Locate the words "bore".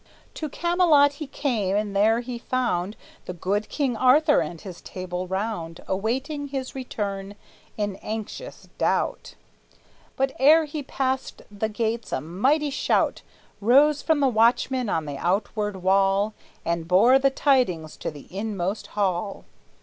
16.87-17.19